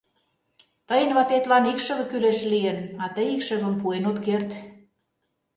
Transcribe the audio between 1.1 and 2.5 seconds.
ватетлан икшыве кӱлеш